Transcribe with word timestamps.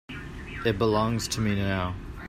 It 0.65 0.79
belongs 0.79 1.27
to 1.27 1.41
me 1.41 1.55
now. 1.55 1.95